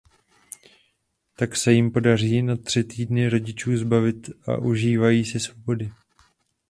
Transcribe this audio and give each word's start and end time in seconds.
Tak 1.35 1.55
se 1.57 1.73
jim 1.73 1.91
podaří 1.91 2.41
na 2.41 2.57
tři 2.57 2.83
týdny 2.83 3.29
rodičů 3.29 3.77
zbavit 3.77 4.29
a 4.47 4.57
užívají 4.57 5.25
si 5.25 5.39
svobody. 5.39 5.91